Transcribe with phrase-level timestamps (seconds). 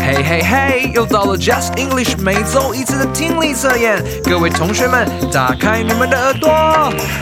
[0.00, 6.50] 嘿嘿嘿，又到了 Just English 每周一次的听力测验，各位同学们，打开你们的耳朵。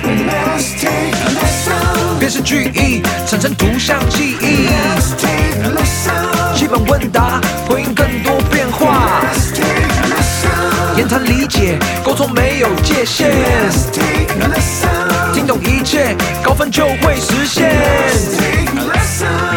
[0.03, 2.19] Let's take a lesson.
[2.19, 6.55] 辨识句意，产生图像记忆，Let's take a lesson.
[6.55, 9.21] 基本问答，回应更多变化。
[9.23, 10.97] Let's take a lesson.
[10.97, 15.33] 言谈理解，沟通没有界限，Let's take a lesson.
[15.35, 17.73] 听懂一切，高分就会实现
[18.09, 19.54] mistake a listen。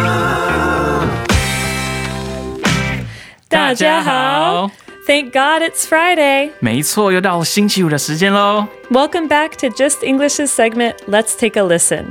[3.49, 4.71] 大家好，
[5.05, 6.51] Thank God it's Friday.
[6.59, 8.67] 没错，又到了星期五的时间喽！
[8.89, 10.95] Welcome back to Just English's segment.
[11.07, 12.05] Let's take a listen.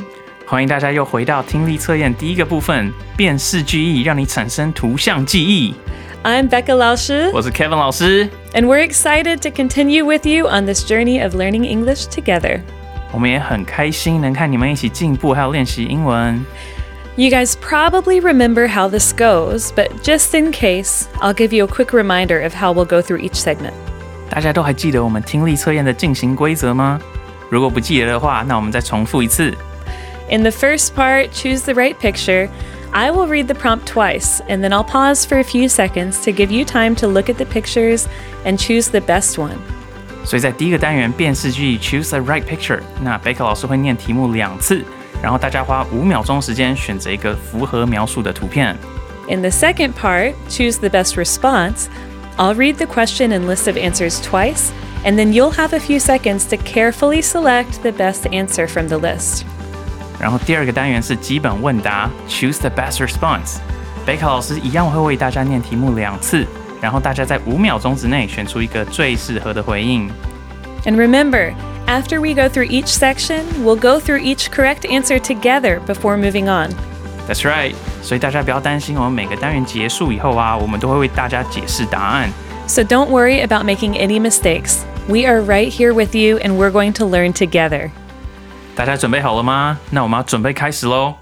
[0.47, 5.75] 欢迎大家又回到听力测验第一个部分——辨识句意，让你产生图像记忆。
[6.23, 11.21] I'm Becca 老师我是 Kevin 老师， and we're excited to continue with you on this journey
[11.21, 12.61] of learning English together.
[13.11, 16.45] 我们也很开心能看你们一起进步，还有练习英文。
[17.17, 21.69] You guys probably remember how this goes, but just in case, I'll give you a
[21.69, 23.75] quick reminder of how we'll go through each segment.
[24.31, 26.99] 大家都还记得我们听力测验的进行规则吗？
[27.51, 29.55] 如果不记得的话，那我们再重复一次。
[30.31, 32.49] In the first part, choose the right picture.
[32.93, 36.31] I will read the prompt twice, and then I'll pause for a few seconds to
[36.31, 38.07] give you time to look at the pictures
[38.47, 39.59] and choose the best one.
[40.25, 44.83] 所以在第一个单元辨识句意 （Choose the right picture），那贝克老师会念题目两次，
[45.23, 48.77] 然后大家花五秒钟时间选择一个符合描述的图片。
[49.29, 51.87] In the second part, choose the best response.
[52.37, 54.71] I'll read the question and list of answers twice,
[55.05, 58.99] and then you'll have a few seconds to carefully select the best answer from the
[58.99, 59.45] list.
[60.19, 63.59] 然后第二个单元是基本问答，Choose the best response。
[64.05, 66.47] 贝克老师一样会为大家念题目两次，
[66.81, 70.11] 然后大家在五秒钟之内选出一个最适合的回应。
[70.85, 71.53] And remember,
[71.87, 76.45] after we go through each section, we'll go through each correct answer together before moving
[76.45, 76.71] on.
[77.29, 77.75] That's right。
[78.03, 82.31] 所以大家不要担心，我们每个单元结束以后啊，我们都会为大家解释答案。
[82.67, 84.79] So don't worry about making any mistakes.
[85.09, 87.91] We are right here with you, and we're going to learn together.
[88.75, 89.79] 大家准备好了吗？
[89.91, 91.15] 那我们要准备开始喽。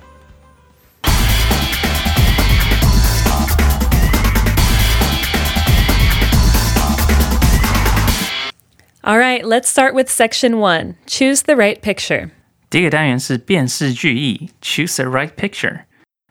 [9.05, 12.31] All right, let's start with section one choose the right picture.
[12.69, 15.85] 第一个单元是辨识句意，Choose the right picture，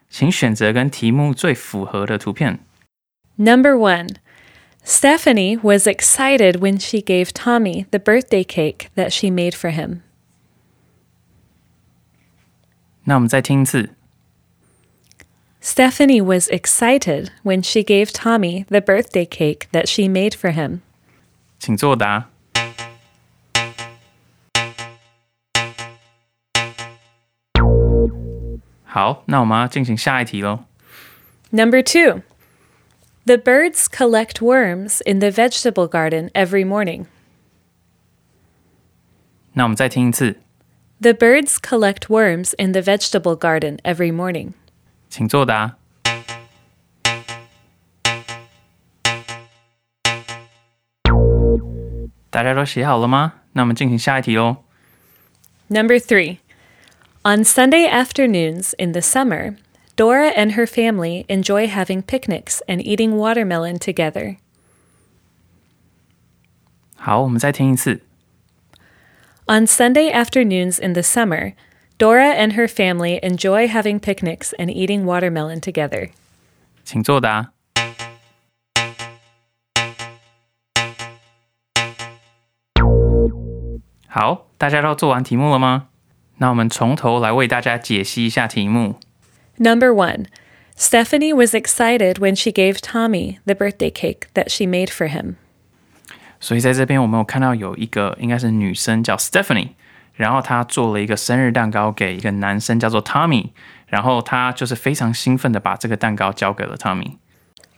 [0.08, 2.60] 请选择跟题目最符合的图片。
[3.36, 4.16] Number one
[4.84, 10.00] Stephanie was excited when she gave Tommy the birthday cake that she made for him.
[13.04, 13.90] 那我们再听一次。
[15.62, 20.80] Stephanie was excited when she gave Tommy the birthday cake that she made for him.
[21.58, 22.30] 请作答。
[28.94, 30.64] 好，那我们要进行下一题喽。
[31.50, 32.22] Number two
[33.26, 37.06] The birds collect worms in the vegetable garden every morning.
[39.52, 40.40] 那我们再听一次，
[41.00, 44.52] The birds collect worms in the vegetable garden every morning.
[45.08, 45.76] 请作答。
[52.30, 53.34] 大家都写好了吗？
[53.52, 54.58] 那我们进行下一题喽。
[55.66, 56.38] Number three.
[57.24, 59.56] On Sunday afternoons in the summer,
[59.96, 64.36] Dora and her family enjoy having picnics and eating watermelon together.
[66.96, 68.00] 好，我们再听一次。
[69.46, 71.54] On Sunday afternoons in the summer,
[71.98, 76.10] Dora and her family enjoy having picnics and eating watermelon together.
[76.84, 77.52] 请作答。
[84.08, 85.88] 好，大家都做完题目了吗？
[86.38, 88.98] 那我们从头来为大家解析一下题目。
[89.56, 90.26] Number one.
[90.76, 95.34] Stephanie was excited when she gave Tommy the birthday cake that she made for him.
[96.40, 99.72] 所以在这边我们有看到有一个应该是女生叫 Stephanie，
[100.14, 103.50] 然后她做了一个生日蛋糕给一个男生叫做 Tommy，
[103.88, 107.18] 然后她就是非常兴奋的把这个蛋糕交给了 Tommy。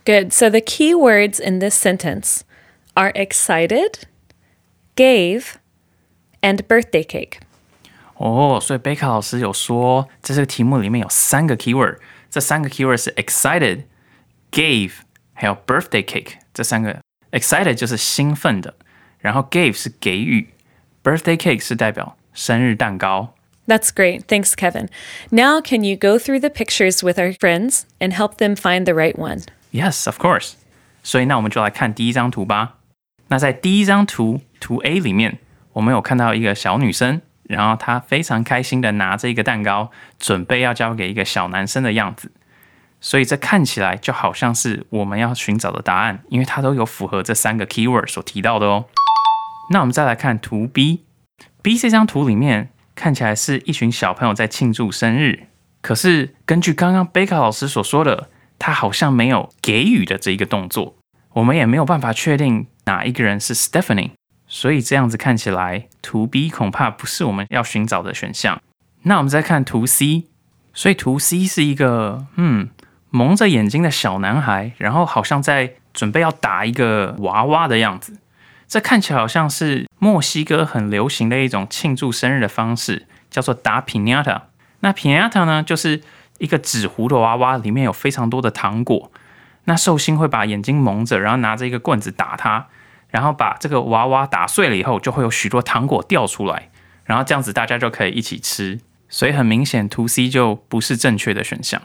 [0.05, 0.31] Good.
[0.31, 2.43] So the key words in this sentence
[2.93, 4.05] are excited,
[4.95, 5.55] gave,
[6.41, 7.39] and birthday cake.
[8.17, 11.97] 哦，所以贝卡老师有说，在这个题目里面有三个 keyword，
[12.29, 14.91] 这三个 keyword 是 excited、gave
[15.33, 16.99] 还有 birthday cake 这三个。
[17.31, 18.75] excited 就是兴奋的，
[19.19, 20.49] 然后 gave 是给予，
[21.03, 23.33] birthday cake 是代表生日蛋糕。
[23.65, 24.25] That's great.
[24.27, 24.89] Thanks, Kevin.
[25.31, 28.93] Now, can you go through the pictures with our friends and help them find the
[28.93, 29.43] right one?
[29.71, 30.53] Yes, of course.
[31.01, 32.75] 所以那我们就来看第一张图吧。
[33.29, 35.39] 那在第一张图图 A 里面，
[35.71, 39.90] 我们有看到一个小女生， 然后他非常开心的拿着一个蛋糕，
[40.20, 42.30] 准备要交给一个小男生的样子。
[43.00, 48.84] 所以这看起来就好像是我们要寻找的答案，因为它都有符合这三个 keyword 所提到的哦。
[49.70, 55.46] 那我们再来看图 B，B 这张图里面看起来是一群小朋友在庆祝生日，
[55.80, 58.28] 可是根据刚刚贝卡老师所说的，
[58.58, 60.96] 他好像没有给予的这一个动作，
[61.34, 64.10] 我们也没有办法确定哪一个人是 Stephanie，
[64.48, 68.60] 所以这样子看起来，图 B 恐怕不是我们要寻找的选项。
[69.02, 70.24] 那我们再看图 C，
[70.72, 72.70] 所以图 C 是一个嗯
[73.10, 78.18] 蒙着眼睛的小男孩，然后好像在准备要打一个娃娃的样子。
[78.66, 84.42] 这看起来好像是墨西哥很流行的一种庆祝生日的方式，叫做打 piñata。
[84.80, 86.02] 那 piñata 呢，就是
[86.38, 89.10] 一个纸糊的娃娃，里面有非常多的糖果。
[89.64, 92.66] 那寿星会把眼睛蒙着，然后拿着一个棍子打它，
[93.09, 96.69] 然后把这个娃娃打碎了以后，就会有许多糖果掉出来，
[97.05, 98.79] 然后这样子大家就可以一起吃。
[99.09, 101.79] 所以很明显，to C 就不是正确的选项。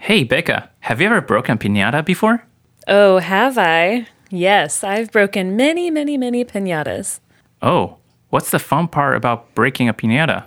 [0.00, 2.40] Hey Becca, have you ever broken piñata before?
[2.86, 4.06] Oh, have I?
[4.30, 7.18] Yes, I've broken many, many, many pinatas.
[7.60, 7.98] Oh,
[8.30, 10.44] what's the fun part about breaking a piñata?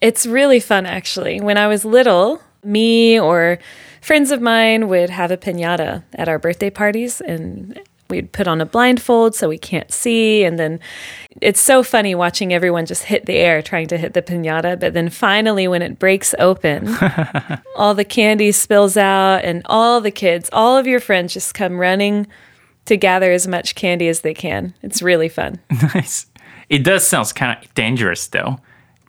[0.00, 1.40] It's really fun, actually.
[1.40, 3.58] When I was little, me or
[4.00, 7.78] friends of mine would have a pinata at our birthday parties, and
[8.13, 10.43] we'd put on a blindfold so we can't see.
[10.43, 10.79] And then
[11.41, 14.79] it's so funny watching everyone just hit the air trying to hit the pinata.
[14.79, 16.95] But then finally, when it breaks open,
[17.75, 21.79] all the candy spills out, and all the kids, all of your friends just come
[21.79, 22.27] running
[22.85, 24.75] to gather as much candy as they can.
[24.83, 25.59] It's really fun.
[25.95, 26.27] nice.
[26.69, 28.59] It does sound kind of dangerous though.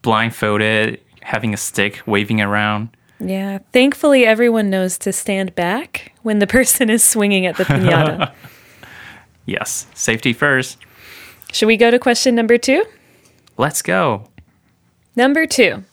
[0.02, 2.88] Blindfolded, having a stick waving around.
[3.20, 3.58] Yeah.
[3.72, 8.32] Thankfully, everyone knows to stand back when the person is swinging at the pinata.
[9.45, 10.73] Yes, safety first.
[11.51, 12.83] Should we go to question number two?
[13.55, 14.29] Let's go.
[15.15, 15.83] Number two.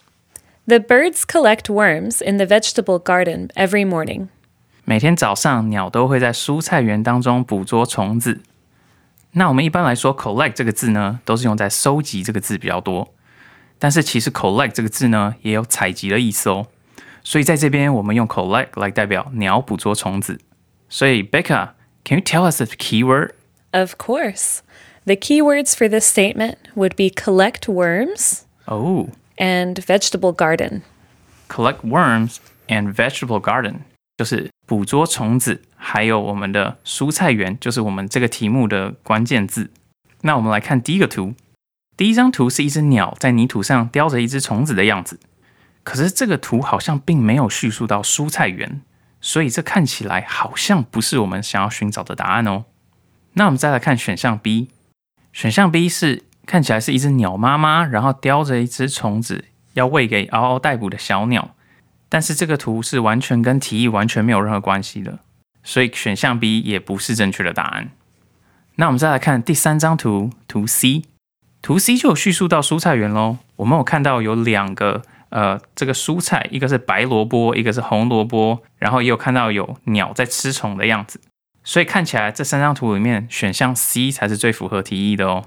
[0.67, 4.29] The birds collect worms in the vegetable garden every morning.
[4.85, 8.43] 每天早上，鸟都会在蔬菜园当中捕捉虫子。
[9.33, 13.15] 那我们一般来说，collect 这个字呢，都是用在收集这个字比较多。
[13.79, 16.67] 但是其实 collect 这个字呢，也有采集的意思哦。
[17.23, 20.41] 所以在这边，我们用 collect 来代表鸟捕捉虫子。
[20.89, 23.33] 所以 Becca，can you tell us the keyword?
[23.73, 24.63] Of course.
[25.05, 30.83] The keywords for this statement would be collect worms Oh, and vegetable garden.
[31.49, 33.81] collect worms and vegetable garden
[34.17, 39.71] 就是捕捉虫子，还有我们的蔬菜园，就是我们这个题目的关键字。
[40.23, 41.35] 那我们来看第一个图，
[41.97, 45.21] 第一张图是一只鸟在泥土上叼着一只虫子的样子，
[45.85, 48.81] 可是这个图好像并没有叙述到蔬菜园，
[49.21, 52.65] 所以这看起来好像不是我们想要寻找的答案哦。
[53.34, 54.70] 那我们再来看选项 B，
[55.32, 61.56] 选项 B 是看起来是一只鸟妈妈，然后叼着一只虫子要喂给嗷嗷待哺的小鸟。
[62.10, 65.20] 但是这个图是完全跟题意完全没有任何关系的，
[65.64, 67.92] 所以选项 B 也不是正确的答案。
[68.76, 71.04] 那我们再来看第三张图，图 C，
[71.62, 73.38] 图 C 就有叙述到蔬菜园喽。
[73.56, 81.22] 我们有看到有两个呃这个蔬菜，一个是白萝卜，一个是红萝卜，然后也有看到有鸟在吃虫的样子。
[81.64, 85.46] 所以看起来这三张图里面，选项 C 才是最符合题意的哦。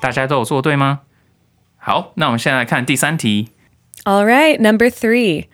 [0.00, 1.00] 大家都有做对吗？
[1.76, 3.50] 好，那我们现在来看第三题。
[4.04, 5.46] All right, number three.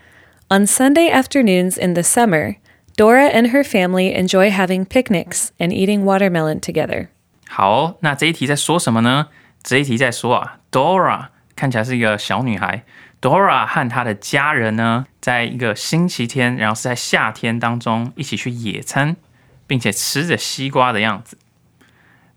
[0.49, 2.57] On Sunday afternoons in the summer,
[2.97, 7.09] Dora and her family enjoy having picnics and eating watermelon together.
[7.49, 9.29] 好哦、那这一题在说什么呢？
[9.63, 12.85] 这一题在说啊，Dora 看起来是一个小女孩
[13.21, 19.17] ，Dora 和她的家人呢，在一个星期天，然后是在夏天当中一起去野餐，
[19.67, 21.39] 并且吃着西瓜的样子。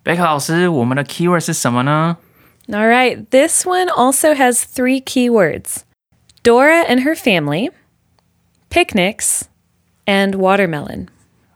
[0.04, 2.18] 贝克老师，我们的 keyword 是什么呢
[2.68, 5.84] ？All right, this one also has three keywords
[6.44, 7.72] Dora and her family,
[8.70, 9.44] picnics,
[10.06, 11.08] and watermelon.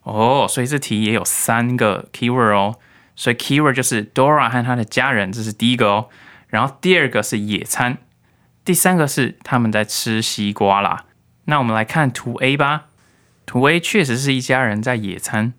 [0.04, 2.76] 哦，所以这题也有三个 keyword 哦。
[3.16, 6.10] 所以 keyword 就是 Dora 和她的家人，这是第一个哦。
[6.48, 8.00] 然后第二个是野餐，
[8.66, 11.06] 第三个是他们在吃西瓜啦。
[11.46, 12.88] 那我们来看图 A 吧。
[13.46, 15.54] 图 A 确实是一家人在野餐。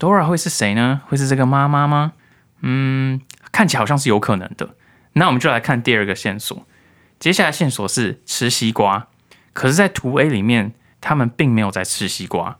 [0.00, 1.02] Dora 会是谁呢？
[1.06, 2.14] 会是这个妈妈吗？
[2.62, 3.20] 嗯，
[3.52, 4.70] 看起来好像是有可能的。
[5.12, 6.66] 那我们就来看第二个线索。
[7.18, 9.08] 接下来线索是吃西瓜，
[9.52, 12.56] 可是，在图 A 里面，他们并没有在吃西瓜。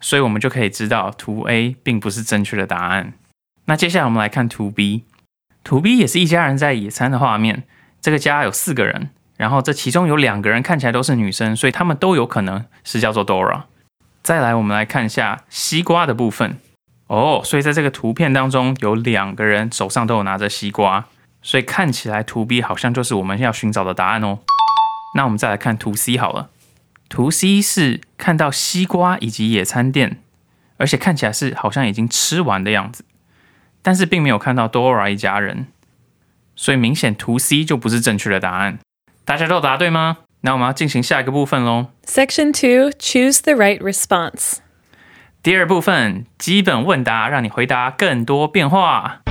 [0.00, 3.14] 所以我们就可以知道图 A 并不是正确的答案。
[3.64, 5.02] 那接下来我们来看图 B，
[5.64, 7.64] 图 B 也是一家人在野餐的画面。
[8.00, 13.62] 这个家有四个人，然后这其中有两个人看起来都是女生，所以他们都有可能是叫做 Dora。
[14.22, 16.58] 再来，我们来看一下西瓜的部分。
[17.06, 21.06] 哦，所以在这个图片当中有两个人手上都有拿着西瓜，
[21.42, 24.38] 所以看起来图 B 好像就是我们要寻找的答案哦。
[25.16, 26.50] 那我们再来看图 C 好了。
[27.08, 30.20] 图 C 是看到西瓜以及野餐垫，
[30.78, 33.04] 而且看起来是好像已经吃完的样子，
[33.82, 35.68] 但是并没有看到 Dora 一家人，
[36.56, 38.78] 所以明显图 C 就不是正确的答案。
[39.24, 40.18] 大家都答对吗？
[40.40, 41.86] 那我们要进行下一个部分喽。
[42.06, 44.63] Section 2 Choose the right response.
[45.43, 49.21] 第二部分基本问答，让你回答更多变化。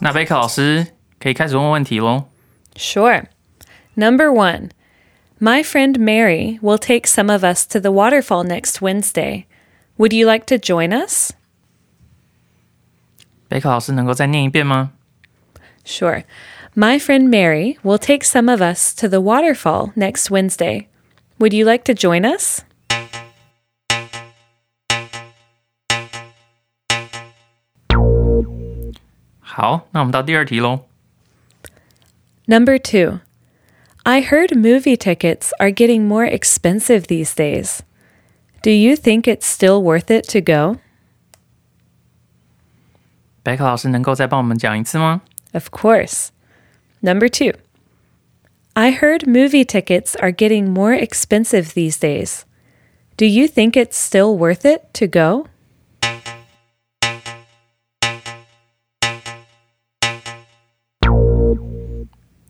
[0.00, 0.88] 那贝克老师
[1.18, 2.24] 可以开始问问题喽。
[2.76, 3.24] Sure.
[3.94, 4.70] Number one
[5.40, 9.46] My friend Mary will take some of us to the waterfall next Wednesday.
[9.96, 11.32] Would you like to join us?
[13.48, 14.92] 贝克老师能够再念一遍吗？
[15.88, 16.24] Sure.
[16.74, 20.88] My friend Mary will take some of us to the waterfall next Wednesday.
[21.38, 22.62] Would you like to join us?
[29.40, 30.80] 好，那我们到第二题喽。
[32.46, 33.20] Number two.
[34.02, 37.80] I heard movie tickets are getting more expensive these days.
[38.62, 40.78] Do you think it's still worth it to go?
[43.42, 45.22] 贝克老师能够再帮我们讲一次吗？
[45.52, 46.30] Of course.
[47.02, 47.52] Number two.
[48.76, 52.44] I heard movie tickets are getting more expensive these days.
[53.16, 55.46] Do you think it's still worth it to go?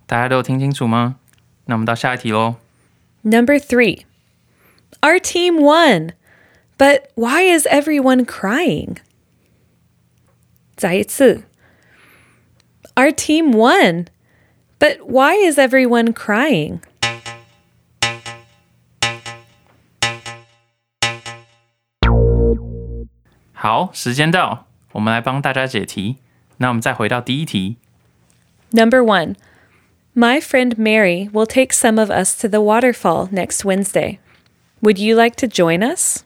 [0.07, 1.17] 大家都有听清楚吗？
[1.67, 2.57] 那我们到下一题喽。
[3.23, 4.05] Number three.
[5.01, 6.13] Our team won.
[6.79, 8.99] But why is everyone crying?
[10.77, 11.43] 再一次.
[12.99, 14.07] Our team won.
[14.79, 16.81] But why is everyone crying?
[23.53, 26.17] 好，时间到，我们来帮大家解题。
[26.59, 27.77] 那我们再回到第一题。
[28.71, 29.37] Number one.
[30.17, 34.19] My friend Mary will take some of us to the waterfall next Wednesday.
[34.81, 36.23] Would you like to join us?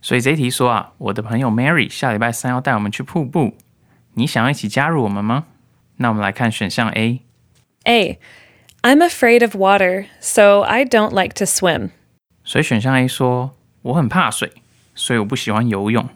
[0.00, 3.56] 所以这一题说啊，我的朋友 Mary 下礼拜三要带我们去瀑布，
[4.12, 5.46] 你想要一起加入我们吗？
[5.98, 7.20] 那我们来看选项 A。
[7.84, 8.18] A.
[8.82, 11.90] I'm afraid of water, so I don't like to swim.
[12.44, 14.52] 所以选项 A 说我很怕水，
[14.94, 16.08] 所以我不喜欢游泳。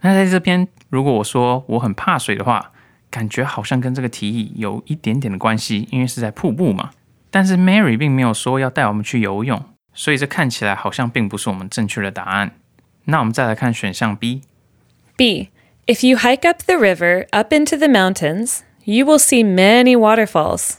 [0.00, 2.72] 那在这边，如果我说我很怕水的话，
[3.10, 6.90] 感觉好像跟这个提议有一点点的关系，因为是在瀑布嘛。
[7.30, 9.62] 但是 Mary 并没有说要带我们去游泳，
[9.94, 12.52] 所以这看起来好像并不是我们正确的答案。
[13.04, 14.42] 那我们再来看选项 B。
[15.16, 15.50] B.
[15.86, 20.76] If you hike up the river up into the mountains, you will see many waterfalls.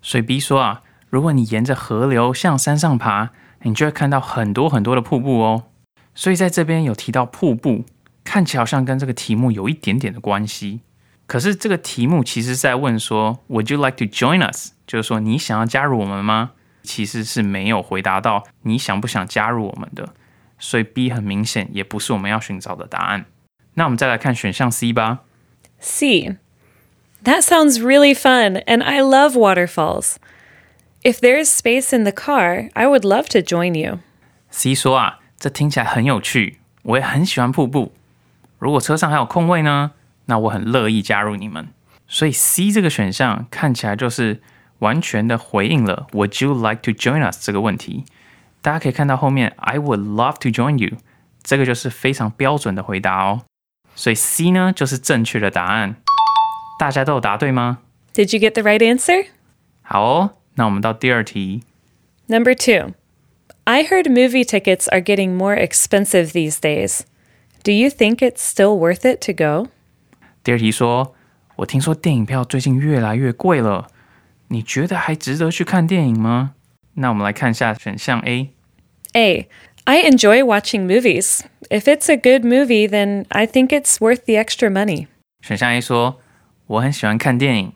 [0.00, 3.30] 所以 B 说啊，如果你沿着河流向山上爬，
[3.62, 5.64] 你就会看到很多很多的瀑布哦。
[6.14, 7.84] 所以在这边有提到瀑布，
[8.24, 10.80] 看起来好像跟这个题目有一点点的关系。
[11.26, 14.72] 可是这个题目其实是在问说，Would you like to join us？
[14.86, 16.52] 就是说你想要加入我们吗？
[16.82, 20.14] 其实是没有回答到你想不想加入我们的。
[20.58, 23.26] 所以 B 很明显也不是我们要寻找的答案。
[23.74, 25.20] 那我们再来看选项 C 吧。
[25.78, 26.36] C.
[27.24, 30.16] That sounds really fun, and I love waterfalls.
[31.02, 34.00] If there's space in the car, I would love to join you.
[34.50, 37.92] C 说啊，这听起来很有趣，我也很喜欢瀑布。
[38.58, 39.92] 如果车上还有空位呢，
[40.26, 41.68] 那我很乐意加入你们。
[42.06, 44.40] 所以 C 这个选项看起来就是
[44.78, 48.04] 完全的回应了 Would you like to join us 这个问题。
[48.62, 50.96] 大家可以看到后面 I would love to join you，
[51.42, 53.42] 这个就是非常标准的回答哦。
[53.94, 55.96] 所以 C 呢就是正确的答案。
[56.78, 57.78] 大家都有答对吗？
[58.14, 59.26] Did you get the right answer?
[59.82, 61.62] 好哦，那我们到第二题。
[62.26, 62.94] Number two.
[63.64, 67.00] I heard movie tickets are getting more expensive these days.
[67.62, 69.68] Do you think it's still worth it to go?
[70.42, 71.14] 第二题说，
[71.56, 73.88] 我听说电影票最近越来越贵了，
[74.48, 76.54] 你觉得还值得去看电影吗？
[76.94, 78.50] 那我们来看一下选项 A。
[79.12, 79.48] A.
[79.84, 81.40] I enjoy watching movies.
[81.70, 85.06] If it's a good movie, then I think it's worth the extra money.
[85.42, 86.20] 选项 A 说，
[86.67, 87.73] 我很喜欢看电影，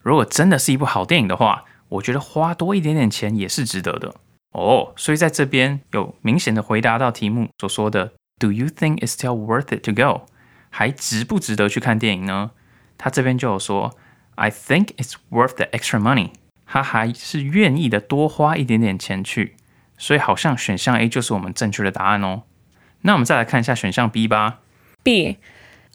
[0.00, 4.14] 如果真的是一部好电影的话，我觉得花多一点点钱也是值得的。
[4.52, 10.26] 哦，所以在这边有明显的回答到题目所说的 “Do you think it's still worth it to go？”
[10.70, 12.52] 还值不值得去看电影呢？
[12.98, 13.96] 他这边就有说
[14.36, 16.30] “I think it's worth the extra money”，
[16.66, 19.56] 他还是愿意的多花一点点钱去，
[19.98, 22.42] 所以好像选项 A 就是我们正确的答案哦。
[23.02, 24.60] 那我们再来看一下选项 B 吧。
[25.02, 25.36] B.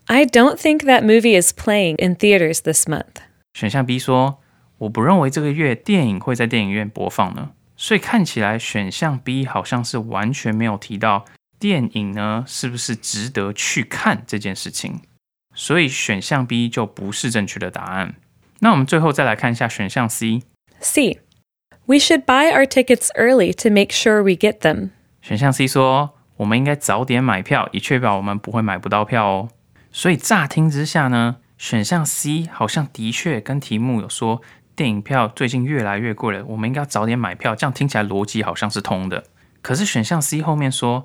[0.06, 3.22] I don't think that movie is playing in theaters this month.
[3.54, 11.26] 选项 B 说：“我不认为这个月电影会在电影院播放呢。”所以看起来选项 B 好像是完全没有提到
[11.58, 15.00] 电影呢，是不是值得去看这件事情？
[15.54, 18.14] 所以选项 B 就不是正确的答案。
[18.60, 20.42] 那我们最后再来看一下选项 C。
[20.80, 21.20] C.
[21.86, 24.90] We should buy our tickets early to make sure we get them.
[25.20, 29.48] 选项 C 说，我们应该早点买票，以确保我们不会买不到票哦。
[29.91, 34.41] 所以乍听之下呢，选项 C 好像的确跟题目有说，
[34.75, 39.25] 电影票最近越来越贵了，我们应该要早点买票，这样听起来逻辑好像是通的。
[39.61, 41.03] 可是选项 C 后面说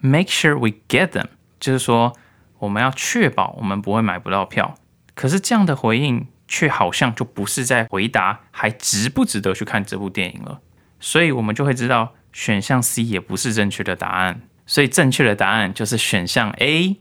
[0.00, 1.26] ，make sure we get them，
[1.60, 2.14] 就是说
[2.58, 4.76] 我们要确保我们不会买不到票。
[5.14, 10.60] 可是这样的回应却好像就不是在回答还值不值得去看这部电影了。
[10.98, 16.96] 所以我们就会知道选项 C 也不是正确的答案，所以正确的答案就是选项 A。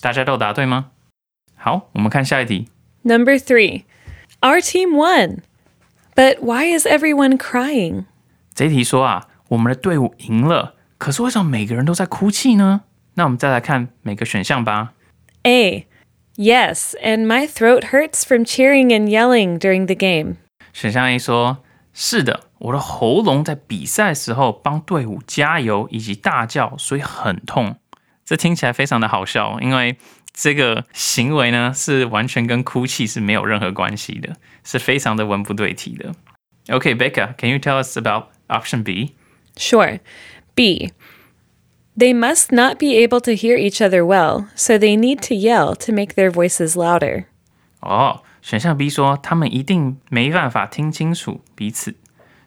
[0.00, 0.90] 大家都答对吗？
[1.56, 2.68] 好，我们看下一题。
[3.02, 3.84] Number 3.
[4.40, 5.42] Our team won.
[6.14, 8.04] But why is everyone crying?
[8.54, 12.82] 这一题说啊，我们的队伍赢了，可是为什么每个人都在哭泣呢？
[13.14, 14.92] 那我们再来看每个选项吧。
[15.42, 15.86] A.
[16.36, 20.36] Yes, and my throat hurts from cheering and yelling during the game.
[20.72, 27.76] 选项 A 说：“是的，我的喉咙在比赛时候帮队伍加油以及大叫，所以很痛。”
[28.28, 29.96] 这听起来非常的好笑，因为
[30.32, 36.14] 这个行为呢是完全跟哭泣是没有任何关系的，是非常的文不对题的。
[36.66, 39.14] Okay, Becca, can you tell us about option B?
[39.56, 40.00] Sure.
[40.54, 40.92] B.
[41.96, 45.76] They must not be able to hear each other well, so they need to yell
[45.76, 47.26] to make their voices louder.
[47.80, 51.94] 哦，选项 B 说他们一定没办法听清楚彼此，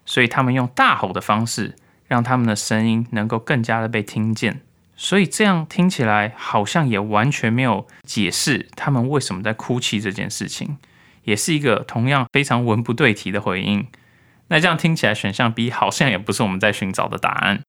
[0.06, 1.76] 所以他们用大吼的方式，
[2.08, 4.62] 让他们的声音能够更加的被听见。
[4.97, 10.79] 所以这样听起来好像也完全没有解释他们为什么在哭泣这件事情，
[11.25, 13.89] 也是一个同样非常文不对题的回应。
[14.49, 17.63] 那这样听起来，选项 B 好像也不是我们在寻找的答案。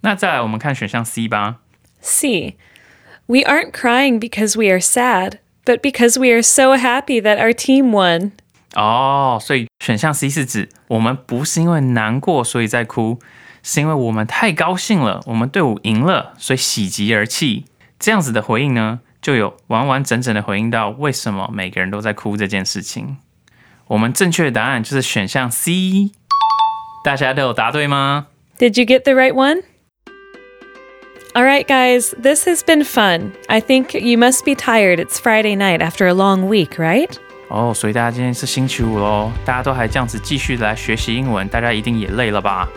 [0.00, 1.58] 那再来，我们看选项 C 吧。
[2.00, 2.56] C.
[3.26, 7.52] We aren't crying because we are sad, but because we are so happy that our
[7.52, 8.32] team won.
[8.74, 13.20] 哦，所以选项 C 是指我们不是因为难过所以在哭，
[13.62, 17.64] 是因为我们太高兴了，我们队伍赢了，所以喜极而泣。
[17.98, 23.18] 这样子的回应呢，就有完完整整的回应到为什么每个人都在哭这件事情。
[23.88, 26.12] 我们正确的答案就是选项 C，
[27.04, 29.62] 大家都有答对吗？Did you get the right one?
[31.32, 33.32] All right, guys, this has been fun.
[33.46, 34.98] I think you must be tired.
[34.98, 37.10] It's Friday night after a long week, right?
[37.48, 42.68] 哦，所以大家今天是星期五喽，大家都还这样子继续地来学习英文，大家一定也累了吧？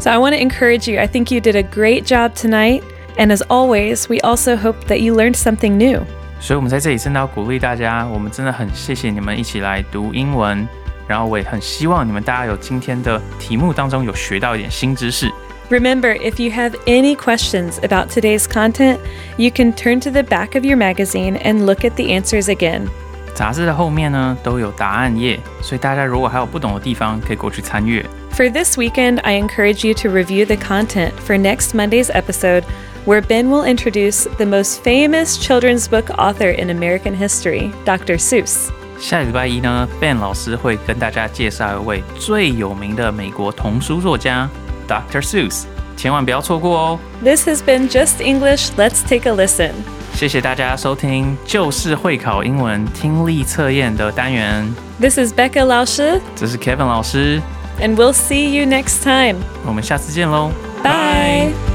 [0.00, 0.98] So I want to encourage you.
[0.98, 2.82] I think you did a great job tonight.
[3.16, 6.02] And as always, we also hope that you learned something new.
[6.40, 10.66] 所以我们在这里真的要鼓励大家，我们真的很谢谢你们一起来读英文，
[11.06, 15.30] 然后我也很希望你们大家有今天的题目当中有学到一点新知识。
[15.70, 18.98] Remember, if you have any questions about today's content,
[19.38, 22.88] you can turn to the back of your magazine and look at the answers again.
[23.34, 28.04] 杂志的后面呢都有答案页，所以大家如果还有不懂的地方，可以过去参阅。
[28.30, 32.64] For this weekend, I encourage you to review the content for next Monday's episode,
[33.04, 38.18] where Ben will introduce the most famous children's book author in American history, Dr.
[38.18, 38.70] Seuss.
[38.98, 44.48] 下礼拜一呢，Ben 老师会跟大家介绍一位最有名的美国童书作家
[44.88, 45.20] Dr.
[45.20, 45.64] Seuss，
[45.96, 46.98] 千万不要错过哦。
[47.22, 48.70] This has been Just English.
[48.76, 49.72] Let's take a listen.
[50.14, 54.64] 谢谢大家收听，就是会考英文听力测验的单元，
[55.00, 57.42] This is Becca Lausche, 这是 Kevin 老师，
[57.80, 59.36] and we'll see you next time.
[59.66, 60.50] 我们下次见喽，
[60.82, 61.67] Bye.